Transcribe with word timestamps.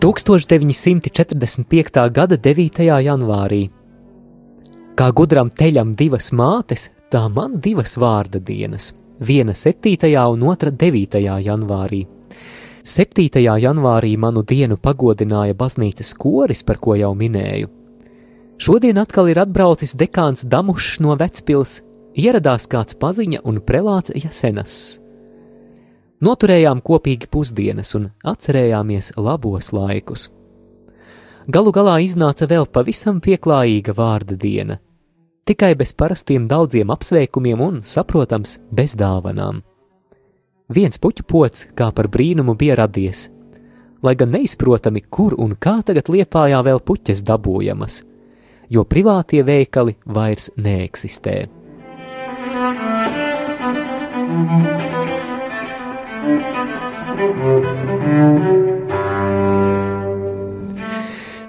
1945. 0.00 2.10
gada 2.12 2.36
9. 2.36 3.02
janvārī. 3.04 3.70
Kā 4.94 5.12
gudram 5.12 5.50
teļam 5.50 5.94
divas 5.96 6.32
mātes, 6.32 6.90
tā 7.10 7.32
man 7.32 7.60
divas 7.60 7.98
vārda 7.98 8.38
dienas- 8.38 8.94
viena 9.28 9.54
7. 9.54 10.32
un 10.32 10.42
otra 10.42 10.70
9. 10.70 11.40
janvārī. 11.42 12.06
7. 12.82 13.58
janvārī 13.58 14.18
manu 14.18 14.42
dienu 14.42 14.76
pagodināja 14.76 15.54
baznīcas 15.54 16.16
koris, 16.16 16.62
par 16.62 16.76
ko 16.76 16.94
jau 16.94 17.14
minēju. 17.14 17.68
Šodien 18.58 18.98
atkal 18.98 19.28
ir 19.28 19.38
atbraucis 19.38 19.96
dekāns 19.96 20.44
Damušs 20.44 21.00
no 21.00 21.16
Vecpils, 21.16 21.82
ieradās 22.14 22.68
kāds 22.68 22.94
paziņa 22.94 23.40
un 23.44 23.60
prelāts 23.60 24.10
Jasenas. 24.14 25.03
Noturējām 26.22 26.80
kopīgi 26.84 27.26
pusdienas 27.30 27.94
un 27.98 28.08
atcerējāmies 28.22 29.14
labos 29.18 29.72
laikus. 29.74 30.28
Galu 31.50 31.72
galā 31.74 31.98
iznāca 32.00 32.46
vēl 32.48 32.68
pavisam 32.70 33.18
pieklājīga 33.20 33.92
vārda 33.98 34.36
diena, 34.40 34.78
tikai 35.44 35.74
bez 35.76 35.92
parastiem 35.92 36.46
daudziem 36.48 36.92
apsveikumiem 36.94 37.60
un, 37.60 37.82
saprotams, 37.84 38.60
bez 38.72 38.94
dāvanām. 38.96 39.60
Viens 40.72 40.96
puķu 40.96 41.26
pots 41.28 41.66
kā 41.76 41.90
par 41.92 42.08
brīnumu 42.08 42.54
bija 42.56 42.78
radies, 42.80 43.28
lai 44.02 44.14
gan 44.16 44.32
neizprotami, 44.32 45.02
kur 45.10 45.36
un 45.36 45.56
kā 45.60 45.82
tagad 45.84 46.08
liepājā 46.08 46.62
vēl 46.64 46.80
puķes 46.80 47.20
dabūjamas, 47.28 48.00
jo 48.72 48.86
privātie 48.88 49.44
veikali 49.44 49.98
vairs 50.06 50.50
neeksistē. 50.56 51.36
Thank 54.44 54.88
you. 54.88 54.93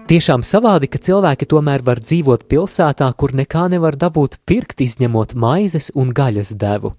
Tiešām 0.06 0.44
savādi, 0.46 0.86
ka 0.86 1.00
cilvēki 1.02 1.48
tomēr 1.50 1.82
var 1.82 1.98
dzīvot 1.98 2.44
pilsētā, 2.46 3.08
kur 3.18 3.34
nekā 3.34 3.66
nevar 3.74 3.98
dabūt 3.98 4.38
pirkt, 4.46 4.84
izņemot 4.86 5.34
maizes 5.34 5.90
un 5.98 6.12
gaļas 6.14 6.54
devu. 6.62 6.94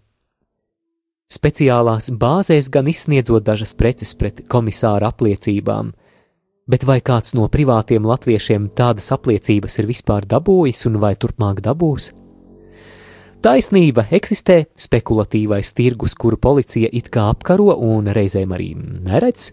Speciālās 1.31 2.11
bāzēs 2.11 2.67
gan 2.75 2.91
izsniedzot 2.91 3.47
dažas 3.47 3.77
preces 3.79 4.15
pret 4.19 4.43
komisāra 4.51 5.13
apliecībām, 5.15 5.95
bet 6.67 6.87
vai 6.87 6.99
kāds 6.99 7.37
no 7.39 7.47
privātiem 7.47 8.03
latviešiem 8.07 8.71
tādas 8.75 9.13
apliecības 9.15 9.79
ir 9.79 9.91
vispār 9.91 10.27
dabūjis 10.27 10.87
un 10.91 10.99
vai 11.03 11.15
turpmāk 11.15 11.63
dabūs? 11.63 12.11
Taisnība 13.47 14.09
eksistē 14.11 14.65
spekulatīvais 14.75 15.69
tirgus, 15.79 16.17
kuru 16.19 16.35
policija 16.35 16.89
it 16.91 17.13
kā 17.15 17.29
apkaro 17.31 17.77
un 17.79 18.09
reizēm 18.11 18.51
arī 18.57 18.73
neredz, 18.75 19.53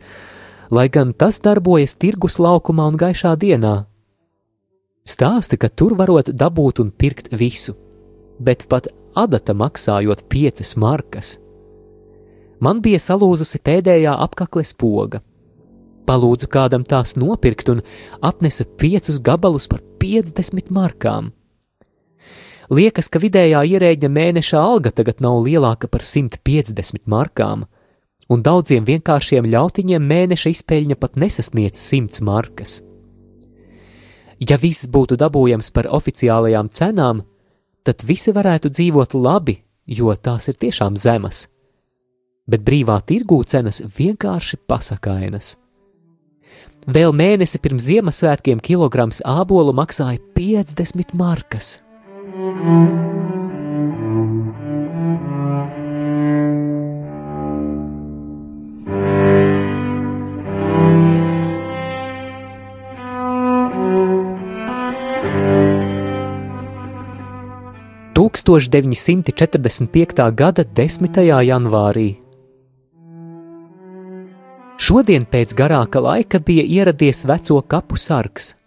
lai 0.74 0.88
gan 0.90 1.12
tas 1.14 1.38
darbojas 1.46 1.94
tirgus 2.02 2.40
laukumā 2.42 2.88
un 2.90 2.98
gaišā 2.98 3.36
dienā. 3.44 3.74
Stāsti, 5.06 5.60
ka 5.62 5.70
tur 5.70 5.94
varot 6.00 6.32
dabūt 6.34 6.82
un 6.82 6.90
pirkt 6.90 7.30
visu, 7.38 7.76
bet 8.42 8.66
pat 8.72 8.90
adata 9.14 9.54
maksājot 9.54 10.26
piecas 10.26 10.74
markas. 10.74 11.36
Man 12.66 12.82
bija 12.82 12.98
salūzusi 12.98 13.62
pēdējā 13.62 14.18
apakles 14.26 14.74
poga. 14.74 15.22
Palūdzu 16.10 16.50
kādam 16.50 16.82
tās 16.82 17.14
nopirkt 17.14 17.70
un 17.70 17.86
atnesa 18.26 18.66
piecus 18.66 19.22
gabalus 19.22 19.70
par 19.70 19.86
50 20.02 20.74
markām. 20.74 21.30
Liekas, 22.74 23.10
ka 23.12 23.20
vidējā 23.22 23.60
ierēģa 23.76 24.10
mēneša 24.10 24.58
alga 24.58 24.90
tagad 24.96 25.20
nav 25.22 25.44
lielāka 25.46 25.90
par 25.92 26.02
150 26.02 27.04
markām, 27.12 27.68
un 28.34 28.42
daudziem 28.42 28.88
vienkāršiem 28.88 29.46
ļautiņiem 29.52 30.08
mēneša 30.10 30.54
izpeļņa 30.56 30.98
pat 30.98 31.20
nesasniedz 31.22 31.78
100 31.78 32.24
markas. 32.26 32.80
Ja 34.42 34.58
viss 34.58 34.90
būtu 34.90 35.20
dabūjams 35.22 35.70
par 35.76 35.92
oficiālajām 35.94 36.72
cenām, 36.74 37.22
tad 37.86 38.02
visi 38.08 38.34
varētu 38.34 38.72
dzīvot 38.74 39.14
labi, 39.14 39.60
jo 39.86 40.16
tās 40.16 40.50
ir 40.50 40.58
tiešām 40.58 40.98
zemas. 40.98 41.46
Bet 42.50 42.66
brīvā 42.66 42.98
tirgū 43.06 43.44
cenas 43.46 43.84
vienkārši 43.86 44.64
pasakainas. 44.68 45.58
Vēl 46.90 47.14
mēnesi 47.16 47.62
pirms 47.64 47.86
Ziemassvētkiem 47.86 48.60
kilograms 48.60 49.22
ābolu 49.24 49.76
maksāja 49.78 50.20
50 50.36 51.14
markas. 51.16 51.83
1945. 68.44 70.32
gada 70.36 70.64
10. 70.64 71.22
janvārī. 71.48 72.10
Šodien 74.78 75.24
pēc 75.26 75.56
garāka 75.56 76.02
laika 76.04 76.40
bija 76.40 76.64
ieradies 76.68 77.24
veco 77.30 77.62
kapu 77.62 77.96
sargs. 77.96 78.63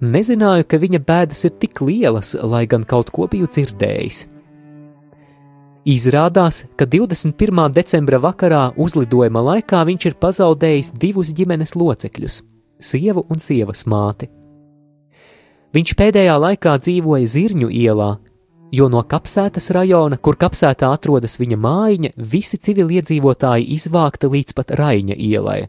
Nezināju, 0.00 0.64
ka 0.64 0.78
viņa 0.80 0.98
bēdas 1.04 1.44
ir 1.44 1.52
tik 1.60 1.82
lielas, 1.84 2.32
lai 2.40 2.64
gan 2.64 2.86
kaut 2.88 3.10
ko 3.12 3.26
biju 3.28 3.44
dzirdējis. 3.52 4.22
Izrādās, 5.84 6.62
ka 6.76 6.86
21. 6.88 7.72
decembra 7.76 8.16
vakarā 8.20 8.62
uzlidojuma 8.80 9.42
laikā 9.44 9.82
viņš 9.84 10.06
ir 10.08 10.16
pazaudējis 10.20 10.92
divus 10.96 11.34
ģimenes 11.36 11.76
locekļus- 11.76 12.42
sievu 12.90 13.26
un 13.28 13.38
sievas 13.44 13.84
māti. 13.84 14.28
Viņš 15.74 15.94
pēdējā 15.94 16.36
laikā 16.46 16.78
dzīvoja 16.80 17.26
Zirņu 17.28 17.68
ielā, 17.68 18.18
jo 18.72 18.88
no 18.88 19.02
kapsētas 19.02 19.70
rajona, 19.70 20.16
kur 20.16 20.34
kapsētā 20.36 20.92
atrodas 20.94 21.36
viņa 21.38 21.58
mājiņa, 21.60 22.10
visi 22.16 22.56
civiliedzīvotāji 22.56 23.68
izvākta 23.76 24.32
līdz 24.32 24.54
pat 24.54 24.66
Raiņa 24.80 25.16
ielai. 25.16 25.68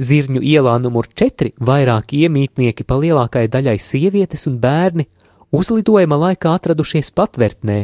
Zirņu 0.00 0.40
ielā 0.40 0.78
numur 0.80 1.06
4 1.12 1.52
vairāki 1.60 2.22
iemītnieki 2.24 2.86
pa 2.88 2.96
lielākajai 2.96 3.50
daļai 3.52 3.76
sievietes 3.78 4.46
un 4.48 4.56
bērni 4.62 5.06
uzlidojuma 5.52 6.16
laikā 6.16 6.54
atradušies 6.56 7.12
patvērtnē, 7.12 7.78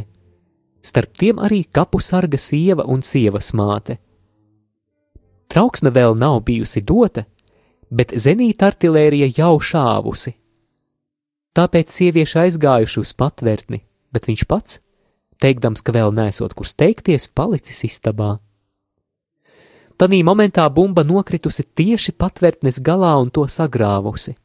starp 0.81 1.13
tiem 1.21 1.41
arī 1.45 1.65
kapu 1.69 2.01
sarga 2.01 2.41
sieva 2.41 2.87
un 2.89 3.05
sievas 3.05 3.53
māte. 3.53 3.99
Trauksme 5.49 5.93
vēl 5.93 6.17
nav 6.17 6.43
bijusi 6.49 6.83
dota, 6.85 7.25
bet 7.91 8.13
zenīta 8.17 8.69
artilērija 8.73 9.31
jau 9.37 9.55
šāvusi. 9.61 10.35
Tāpēc 11.57 11.93
sievieši 11.93 12.43
aizgājuši 12.45 13.01
uz 13.01 13.15
patvērtni, 13.17 13.81
bet 14.13 14.29
viņš 14.29 14.45
pats, 14.49 14.81
teikdams, 15.43 15.83
ka 15.85 15.95
vēl 15.97 16.13
nesot 16.15 16.55
kur 16.57 16.69
steigties, 16.69 17.29
palicis 17.29 17.85
istabā. 17.89 18.37
Tanī 19.99 20.21
momentā 20.23 20.63
bumba 20.71 21.03
nokritusi 21.03 21.65
tieši 21.75 22.13
patvērtnes 22.15 22.79
galā 22.87 23.17
un 23.19 23.33
to 23.35 23.43
sagrāvusi. 23.51 24.37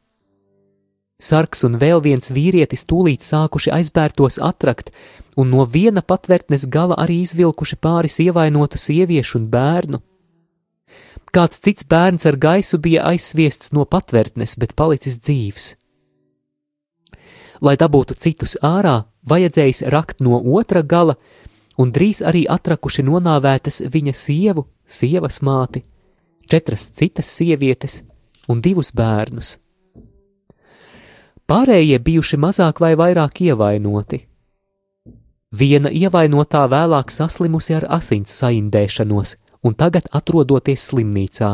Sarks 1.22 1.62
un 1.68 1.78
vēl 1.78 2.02
viens 2.02 2.32
vīrietis 2.34 2.88
tūlīt 2.90 3.22
sākuši 3.22 3.72
aizbērtos 3.76 4.40
atrakt, 4.42 4.90
un 5.38 5.54
no 5.54 5.68
viena 5.70 6.02
patvērtnes 6.02 6.66
gala 6.74 6.98
arī 7.04 7.20
izvilkuši 7.22 7.78
pāris 7.78 8.18
ievainotu 8.26 8.82
sieviešu 8.82 9.38
un 9.40 9.46
bērnu. 9.54 10.02
Kāds 11.34 11.62
cits 11.66 11.86
bērns 11.90 12.26
ar 12.30 12.36
gaisu 12.38 12.78
bija 12.82 13.06
aizsviests 13.10 13.72
no 13.78 13.86
patvērtnes, 13.90 14.58
bet 14.58 14.76
palicis 14.78 15.22
dzīvs. 15.22 15.70
Lai 17.62 17.78
dabūtu 17.80 18.18
citus 18.20 18.58
ārā, 18.62 19.06
vajadzējis 19.30 19.86
rakt 19.94 20.20
no 20.22 20.42
otra 20.58 20.82
gala, 20.82 21.16
un 21.78 21.92
drīz 21.92 22.22
arī 22.26 22.44
atrakuši 22.50 23.06
nonāvētas 23.08 23.82
viņa 23.94 24.14
sievu, 24.14 24.68
sievas 24.86 25.42
māti, 25.42 25.84
četras 26.50 26.90
citas 26.92 27.30
sievietes 27.38 28.04
un 28.48 28.62
divus 28.62 28.94
bērnus. 28.96 29.58
Pārējie 31.48 32.00
bijuši 32.00 32.40
mazāk 32.40 32.80
vai 32.80 32.94
vairāk 32.96 33.42
ievainoti. 33.44 34.22
Viena 35.54 35.92
ievainotā 35.92 36.64
vēlāk 36.72 37.12
saslimusi 37.14 37.76
ar 37.78 37.86
asins 38.00 38.34
saindēšanos 38.40 39.36
un 39.64 39.76
tagad 39.78 40.08
atrodoties 40.12 40.88
slimnīcā. 40.90 41.52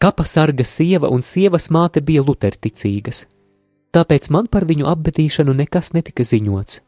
Kapa 0.00 0.24
sarga 0.24 0.64
sieva 0.64 1.10
un 1.12 1.20
sievas 1.20 1.68
māte 1.68 2.00
bija 2.00 2.22
luterticīgas, 2.24 3.26
tāpēc 3.92 4.30
man 4.32 4.48
par 4.48 4.64
viņu 4.64 4.88
apbedīšanu 4.88 5.52
nekas 5.58 5.92
netika 5.92 6.24
ziņots. 6.24 6.80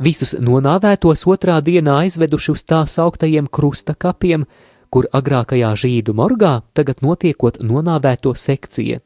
Visus 0.00 0.32
nonāvētos 0.40 1.26
otrā 1.28 1.58
dienā 1.60 1.98
aizveduši 2.06 2.52
uz 2.54 2.62
tā 2.64 2.80
sauktajiem 2.88 3.50
krusta 3.52 3.92
kapiem, 3.92 4.46
kur 4.88 5.06
agrākajā 5.12 5.74
žīdu 5.82 6.14
morgā 6.16 6.62
tagad 6.72 7.02
notiekot 7.04 7.60
nonāvēto 7.60 8.32
sekcija. 8.32 9.02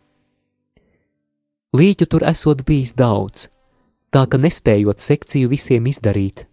Līķu 1.74 2.06
tur 2.06 2.22
esot 2.30 2.62
bijis 2.62 2.94
daudz, 2.94 3.48
tā 4.14 4.22
ka 4.30 4.38
nespējot 4.38 5.02
sekciju 5.02 5.50
visiem 5.50 5.90
izdarīt. 5.90 6.44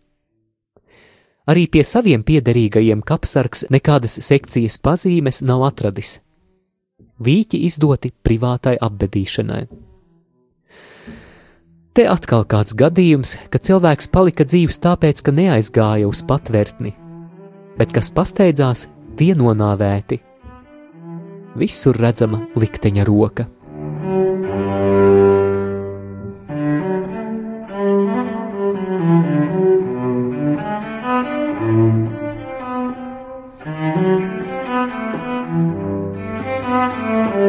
Arī 1.46 1.68
pie 1.70 1.86
saviem 1.86 2.26
piederīgajiem 2.26 3.06
kapsargs 3.06 3.68
nekādas 3.70 4.18
sekcijas 4.26 4.80
pazīmes 4.82 5.44
nav 5.46 5.68
atradis. 5.70 6.18
Vīķi 7.22 7.62
izdoti 7.70 8.10
privātai 8.26 8.80
apbedīšanai. 8.82 9.91
Te 11.92 12.06
atkal 12.08 12.46
kāds 12.48 12.72
gadījums, 12.80 13.34
ka 13.52 13.60
cilvēks 13.60 14.08
palika 14.16 14.46
dzīves 14.48 14.78
tāpēc, 14.80 15.20
ka 15.28 15.34
neaizgāja 15.36 16.08
uz 16.08 16.22
patvērtni, 16.24 16.94
bet 17.76 17.92
kas 17.92 18.08
pasteidzās, 18.16 18.86
tie 19.20 19.34
nonāvēti. 19.36 20.22
Visur 21.60 22.00
redzama 22.00 22.46
likteņa 22.56 23.04
roka. 23.12 23.52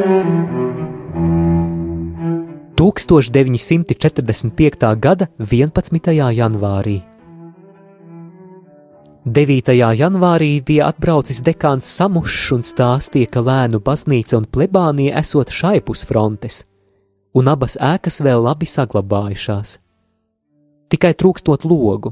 thank 0.03 0.51
you 0.57 0.62
1945. 2.83 5.01
gada 5.01 5.27
11. 5.39 6.01
janvārī. 6.35 7.03
9. 9.25 9.73
janvārī 9.95 10.65
bija 10.67 10.89
atbraucis 10.91 11.39
dekāns 11.47 11.87
Samušs 11.87 12.51
un 12.57 12.63
stāstīja, 12.67 13.29
ka 13.31 13.41
lēnu 13.47 13.79
baznīca 13.87 14.35
un 14.41 14.47
plebānija 14.51 15.15
esot 15.21 15.55
šaipus 15.55 16.03
frontes, 16.09 16.67
un 17.39 17.47
abas 17.55 17.79
ēkas 17.79 18.19
vēl 18.27 18.43
labi 18.49 18.67
saglabājušās. 18.67 19.79
Tikai 20.91 21.15
trūkstot 21.15 21.63
logu. 21.71 22.11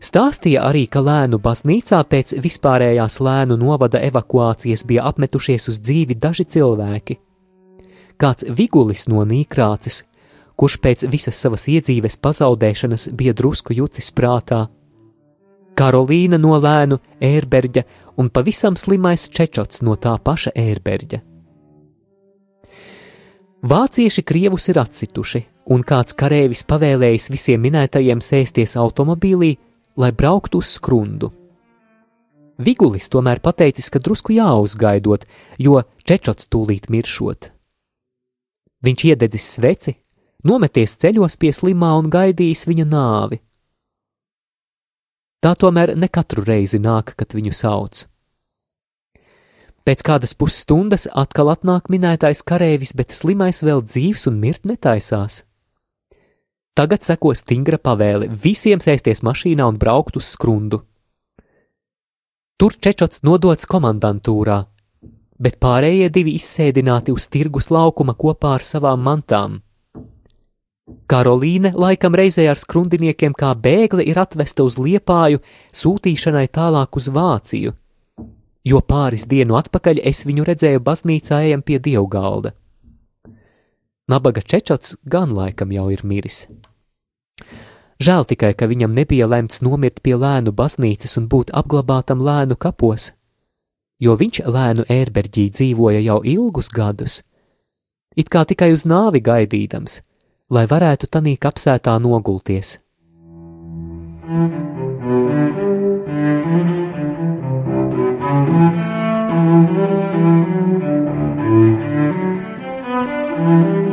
Stāstīja 0.00 0.64
arī, 0.70 0.88
ka 0.88 1.04
lēnu 1.04 1.36
baznīcā 1.36 2.00
pēc 2.08 2.40
vispārējās 2.40 3.20
lēnu 3.20 3.60
novada 3.60 4.00
evakuācijas 4.08 4.88
bija 4.88 5.04
apmetušies 5.12 5.68
uz 5.68 5.84
dzīvi 5.84 6.16
daži 6.16 6.48
cilvēki– 6.56 7.20
kāds 8.20 8.46
vigulis 8.48 9.08
no 9.10 9.24
nīkrāces, 9.28 10.04
kurš 10.56 10.78
pēc 10.80 11.04
visas 11.10 11.38
savas 11.40 11.66
iedzīves 11.68 12.20
pazaudēšanas 12.22 13.10
bija 13.16 13.34
drusku 13.34 13.74
jucis 13.74 14.12
prātā, 14.14 14.66
Karolīna 15.74 16.38
no 16.38 16.54
lēnu 16.62 17.00
ērberģa 17.22 17.82
un 18.22 18.30
pavisam 18.30 18.76
slimais 18.78 19.26
čečots 19.34 19.82
no 19.82 19.96
tā 19.98 20.14
paša 20.22 20.54
ērberģa. 20.54 21.20
Vācieši 23.64 24.22
krievus 24.28 24.68
ir 24.68 24.78
atcituši, 24.78 25.40
un 25.72 25.82
kāds 25.88 26.14
kareivis 26.20 26.66
pavēlējis 26.68 27.30
visiem 27.32 27.62
minētajiem 27.64 28.20
sēsties 28.20 28.76
automobīlī, 28.76 29.54
lai 29.96 30.12
brauktu 30.12 30.60
uz 30.60 30.74
skrundu. 30.76 31.32
Vigulis 32.60 33.08
tomēr 33.10 33.40
pateicis, 33.42 33.88
ka 33.90 33.98
drusku 33.98 34.36
jāuzgaidot, 34.36 35.24
jo 35.58 35.80
čečots 36.06 36.52
tūlīt 36.52 36.86
miršot. 36.92 37.53
Viņš 38.84 39.04
iededzis 39.08 39.46
sveci, 39.56 39.94
nometies 40.44 40.98
ceļos 41.00 41.38
pie 41.40 41.52
slimā 41.56 41.94
un 41.98 42.10
gaidījis 42.12 42.66
viņa 42.68 42.84
nāvi. 42.88 43.40
Tā 45.44 45.54
tomēr 45.60 45.94
ne 45.96 46.08
katru 46.08 46.44
reizi 46.44 46.80
nāk, 46.80 47.14
kad 47.16 47.32
viņu 47.36 47.52
sauc. 47.56 48.04
Pēc 49.84 50.00
kādas 50.00 50.32
pusstundas 50.40 51.04
atkal 51.12 51.50
atnāk 51.52 51.90
minētais 51.92 52.40
kareivis, 52.48 52.94
bet 52.96 53.12
slimais 53.12 53.60
vēl 53.60 53.82
dzīves 53.84 54.24
un 54.30 54.38
mirt 54.40 54.64
netaisās. 54.64 55.42
Tagad 56.74 57.04
seko 57.04 57.34
stingra 57.36 57.76
pavēle 57.78 58.26
visiem 58.28 58.80
sēsties 58.80 59.20
mašīnā 59.22 59.68
un 59.68 59.76
braukt 59.78 60.16
uz 60.16 60.32
skrundu. 60.32 60.80
Tur 62.56 62.74
Čečots 62.80 63.20
nodots 63.26 63.68
komandantūrā, 63.68 64.62
bet 65.44 65.60
pārējie 65.60 66.08
divi 66.12 66.34
izsēdināti 66.38 67.12
uz 67.12 67.28
tirgus 67.28 67.70
laukuma 67.74 68.16
kopā 68.16 68.56
ar 68.58 68.64
savām 68.64 69.04
mantām. 69.04 69.60
Karolīne 71.08 71.72
laikam 71.76 72.16
reizē 72.16 72.44
ar 72.48 72.60
skrundiniekiem 72.60 73.36
kā 73.36 73.52
bēgle 73.56 74.04
ir 74.04 74.20
atvesta 74.20 74.64
uz 74.64 74.76
liepāju, 74.80 75.40
sūtīšanai 75.72 76.44
tālāk 76.52 76.96
uz 77.00 77.08
Vāciju, 77.12 77.72
jo 78.64 78.80
pāris 78.84 79.24
dienu 79.28 79.56
atpakaļ 79.60 80.02
es 80.04 80.24
viņu 80.28 80.44
redzēju 80.48 80.84
baznīcā 80.84 81.40
ejam 81.48 81.64
pie 81.64 81.80
dievgalda. 81.80 82.52
Nabaga 84.08 84.44
Čečots 84.44 84.98
gan 85.08 85.32
laikam 85.32 85.72
jau 85.72 85.88
ir 85.92 86.04
miris. 86.04 86.44
Žēl 88.04 88.26
tikai, 88.28 88.52
ka 88.52 88.68
viņam 88.68 88.92
nebija 88.92 89.28
lemts 89.30 89.62
nomirt 89.64 90.02
pie 90.04 90.16
lēnu 90.20 90.52
baznīcas 90.52 91.16
un 91.20 91.28
būt 91.32 91.52
apglabātam 91.56 92.20
lēnu 92.20 92.58
kapos, 92.60 93.12
jo 94.04 94.16
viņš 94.20 94.42
lēnu 94.56 94.86
ērberģī 94.90 95.48
dzīvoja 95.56 96.02
jau 96.04 96.20
ilgus 96.34 96.70
gadus, 96.74 97.20
it 98.16 98.30
kā 98.32 98.44
tikai 98.48 98.72
uz 98.76 98.86
nāvi 98.88 99.22
gaidīdams, 99.24 100.00
lai 100.54 100.66
varētu 100.70 101.10
tanī 101.10 101.36
kapsētā 101.40 101.98
nogulties. 102.02 102.78
Thank 104.24 104.98
you. 113.78 113.83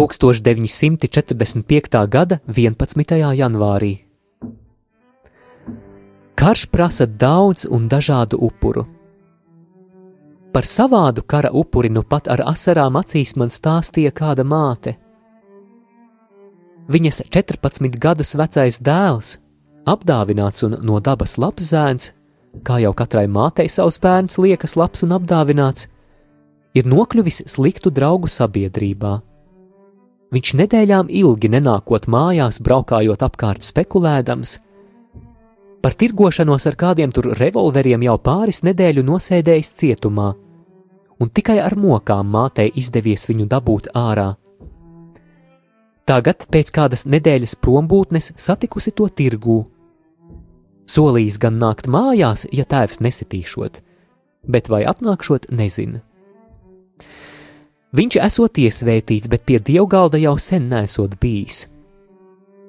1945. 0.00 2.08
gada 2.08 2.38
11. 2.46 3.36
janvārī. 3.36 3.98
Karš 6.34 6.66
prasa 6.72 7.06
daudz 7.06 7.66
un 7.68 7.88
dažādu 7.88 8.38
upuru. 8.40 8.86
Par 10.52 10.64
savādu 10.64 11.22
kara 11.26 11.50
upuri 11.52 11.88
nu 11.92 12.02
pat 12.02 12.28
ar 12.32 12.40
asarām 12.48 12.96
acīs 12.96 13.36
man 13.36 13.48
stāstīja 13.52 14.10
kāda 14.10 14.40
māte. 14.40 14.96
Viņas 16.88 17.22
14 17.28 18.00
gadus 18.00 18.34
vecais 18.40 18.80
dēls, 18.80 19.36
apdāvināts 19.84 20.64
un 20.64 20.80
no 20.80 21.00
dabas 21.00 21.36
labs 21.36 21.74
zēns, 21.74 22.12
kā 22.64 22.80
jau 22.80 22.96
katrai 22.96 23.28
mātei 23.28 23.68
savs 23.68 24.00
bērns 24.00 24.40
liekas 24.40 24.80
labs 24.80 25.04
un 25.04 25.12
apdāvināts, 25.20 25.92
ir 26.72 26.88
nokļuvis 26.88 27.44
sliktu 27.52 27.92
draugu 27.92 28.32
sabiedrībā 28.32 29.20
Viņš 30.30 30.52
nedēļām 30.60 31.08
ilgi 31.10 31.48
nenākot 31.50 32.06
mājās, 32.06 32.60
braukājot 32.62 33.22
apkārt 33.26 33.66
spekulēdams. 33.66 34.58
Par 35.82 35.96
tirgošanos 35.98 36.68
ar 36.70 36.76
kādiem 36.78 37.10
tur 37.10 37.32
revolveriem 37.38 38.04
jau 38.06 38.14
pāris 38.22 38.62
nedēļu 38.62 39.02
nosēdējis 39.08 39.72
cietumā, 39.80 40.28
un 41.18 41.32
tikai 41.34 41.58
ar 41.64 41.74
mokām 41.74 42.30
mātei 42.30 42.68
izdevies 42.78 43.26
viņu 43.30 43.48
dabūt 43.50 43.90
ārā. 43.96 44.34
Tagad, 46.06 46.46
pēc 46.50 46.70
kādas 46.74 47.06
nedēļas 47.06 47.56
prombūtnes, 47.62 48.32
satikusi 48.38 48.92
to 48.94 49.08
tirgū. 49.08 49.60
Solījis 50.90 51.38
gan 51.42 51.58
nākt 51.62 51.86
mājās, 51.90 52.46
ja 52.50 52.66
tēvs 52.66 52.98
nesitīšot, 53.02 53.82
bet 54.46 54.70
vai 54.70 54.82
atnākšot, 54.90 55.50
nezina. 55.54 56.02
Viņš 57.90 58.20
esot 58.22 58.58
iesvētīts, 58.62 59.26
bet 59.30 59.42
pie 59.48 59.58
dievgalda 59.58 60.20
jau 60.22 60.36
sen 60.38 60.68
nesot 60.70 61.16
bijis. 61.20 61.64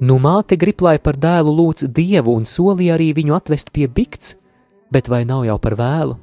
Nu 0.02 0.18
māte 0.18 0.58
grib, 0.58 0.82
lai 0.82 0.98
par 0.98 1.20
dēlu 1.22 1.54
lūdz 1.54 1.86
dievu 1.94 2.34
un 2.34 2.48
solīja 2.50 2.96
arī 2.96 3.12
viņu 3.20 3.36
atvest 3.38 3.70
pie 3.70 3.86
bikts, 3.86 4.34
bet 4.90 5.12
vai 5.14 5.22
nav 5.30 5.46
jau 5.46 5.60
par 5.62 5.78
vēlu? 5.78 6.18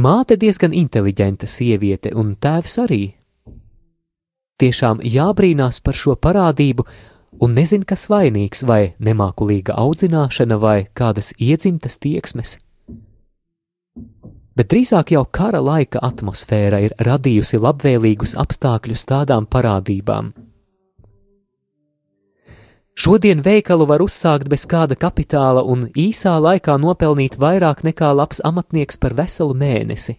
Māte 0.00 0.38
diezgan 0.38 0.72
inteliģenta 0.72 1.48
sieviete, 1.50 2.14
un 2.14 2.36
tēvs 2.38 2.78
arī. 2.84 3.02
Tiešām 4.62 5.02
jābrīnās 5.02 5.82
par 5.82 5.98
šo 5.98 6.14
parādību, 6.14 6.86
un 7.42 7.58
nezin, 7.58 7.82
kas 7.82 8.06
vainīgs, 8.12 8.62
vai 8.68 8.94
nemākulīga 9.02 9.74
audzināšana, 9.74 10.56
vai 10.62 10.78
kādas 10.94 11.34
iedzimtas 11.36 11.98
tieksmes. 11.98 12.60
Bet 14.58 14.72
drīzāk 14.72 15.12
jau 15.14 15.24
kara 15.30 15.60
laika 15.62 16.02
atmosfēra 16.02 16.80
ir 16.84 16.94
radījusi 16.98 17.60
labvēlīgus 17.62 18.36
apstākļus 18.40 19.06
tādām 19.06 19.46
parādībām. 19.46 20.32
Šodien 23.00 23.40
veikalu 23.40 23.86
var 23.88 24.02
uzsākt 24.04 24.50
bez 24.50 24.66
kāda 24.68 24.98
kapitāla 24.98 25.62
un 25.64 25.86
īsā 25.96 26.34
laikā 26.42 26.74
nopelnīt 26.82 27.38
vairāk 27.40 27.80
nekā 27.86 28.10
labs 28.12 28.42
amatnieks 28.44 29.00
par 29.00 29.14
veselu 29.16 29.56
mēnesi. 29.56 30.18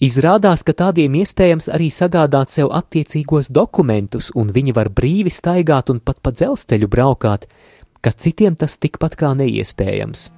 Izrādās, 0.00 0.64
ka 0.64 0.72
tādiem 0.72 1.18
iespējams 1.20 1.68
arī 1.68 1.90
sagādāt 1.92 2.54
sev 2.54 2.70
attiecīgos 2.72 3.50
dokumentus, 3.52 4.30
un 4.32 4.48
viņi 4.48 4.72
var 4.72 4.88
brīvi 4.88 5.28
staigāt 5.28 5.92
un 5.92 6.00
pat 6.00 6.22
pa 6.24 6.32
dzelzceļu 6.32 6.88
braukāt, 6.88 7.44
ka 8.00 8.16
citiem 8.16 8.56
tas 8.56 8.80
tikpat 8.80 9.20
kā 9.20 9.34
neiespējams. 9.36 10.30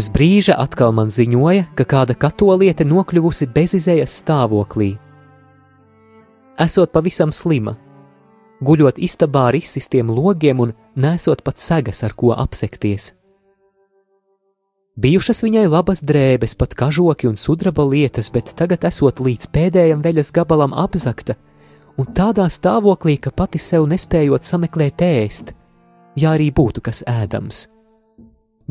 Pirms 0.00 0.14
brīža 0.16 0.54
atkal 0.56 0.94
man 0.96 1.10
ziņoja, 1.12 1.66
ka 1.76 1.84
kāda 1.84 2.14
katoliete 2.16 2.86
nokļuvusi 2.88 3.50
bezizējas 3.52 4.14
stāvoklī. 4.22 4.94
Esot 6.56 6.88
pavisam 6.94 7.34
slima, 7.36 7.74
guļot 8.64 8.96
istabā 8.96 9.42
ar 9.50 9.58
izsistiem 9.58 10.08
logiem 10.08 10.62
un 10.64 10.72
nesot 10.96 11.42
pat 11.44 11.60
segas, 11.60 12.00
ar 12.00 12.14
ko 12.16 12.30
apsekties. 12.32 13.10
Bijušas 14.96 15.44
viņai 15.44 15.66
labas 15.68 16.00
drēbes, 16.00 16.54
pat 16.56 16.72
kažoki 16.78 17.28
un 17.28 17.36
sudraba 17.36 17.84
lietas, 17.84 18.30
bet 18.32 18.54
tagad 18.56 18.86
esot 18.88 19.20
līdz 19.20 19.50
pēdējam 19.52 20.00
veļas 20.00 20.32
gabalam 20.32 20.72
apzakta 20.72 21.36
un 22.00 22.08
tādā 22.08 22.48
stāvoklī, 22.48 23.18
ka 23.20 23.34
pati 23.36 23.60
sev 23.60 23.84
nespējot 23.92 24.48
sameklēt 24.48 25.04
ēst, 25.04 25.52
ja 26.16 26.32
arī 26.38 26.48
būtu 26.56 26.80
kas 26.88 27.04
ēdams. 27.04 27.66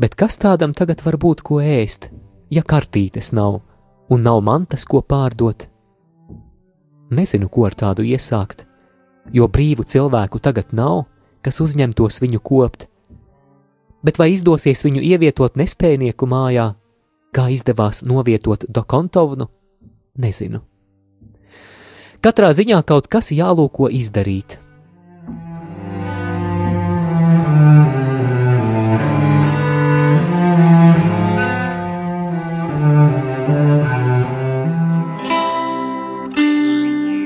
Bet 0.00 0.14
kas 0.16 0.38
tādam 0.40 0.72
tagad 0.72 1.02
var 1.04 1.18
būt 1.20 1.42
ko 1.44 1.58
ēst, 1.60 2.08
ja 2.48 2.62
kartītes 2.64 3.34
nav 3.36 3.58
un 4.08 4.22
nav 4.24 4.38
mantas, 4.40 4.86
ko 4.88 5.02
pārdot? 5.04 5.66
Nezinu, 7.12 7.50
ko 7.52 7.66
ar 7.68 7.76
tādu 7.76 8.06
iesākt, 8.08 8.64
jo 9.34 9.48
brīvu 9.50 9.84
cilvēku 9.84 10.40
tagad 10.40 10.72
nav, 10.72 11.04
kas 11.44 11.60
uzņemtos 11.60 12.22
viņu 12.24 12.40
kopt. 12.40 12.86
Bet 14.00 14.16
vai 14.16 14.30
izdosies 14.32 14.86
viņu 14.86 15.02
ievietot 15.04 15.60
nespējnieku 15.60 16.24
mājā, 16.30 16.70
kā 17.36 17.50
izdevās 17.52 18.00
novietot 18.00 18.64
Dokontovnu, 18.72 19.50
nezinu. 20.16 20.62
Katrā 22.24 22.54
ziņā 22.56 22.80
kaut 22.88 23.12
kas 23.12 23.34
jālūko 23.36 23.92
izdarīt. 23.92 24.56